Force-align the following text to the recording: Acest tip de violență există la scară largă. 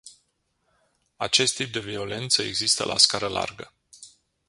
Acest 1.17 1.55
tip 1.55 1.71
de 1.71 1.79
violență 1.79 2.43
există 2.43 2.83
la 2.85 2.97
scară 2.97 3.27
largă. 3.27 3.73